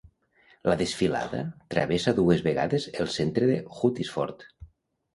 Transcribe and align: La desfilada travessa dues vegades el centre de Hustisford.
La 0.71 0.77
desfilada 0.79 1.43
travessa 1.75 2.15
dues 2.23 2.43
vegades 2.49 2.91
el 3.05 3.15
centre 3.21 3.55
de 3.55 3.63
Hustisford. 3.79 4.53